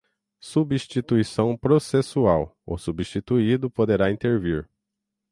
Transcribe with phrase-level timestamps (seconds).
[0.39, 4.67] substituição processual, o substituído poderá intervir